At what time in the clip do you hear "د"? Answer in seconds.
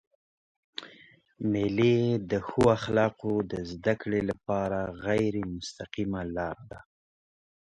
2.29-2.31, 3.51-3.53